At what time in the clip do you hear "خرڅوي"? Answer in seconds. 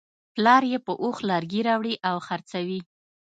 2.27-2.79